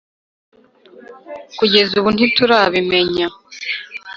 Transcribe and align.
kugeza 1.57 1.93
ubu 1.99 2.09
ntiturabimenya 2.15 3.27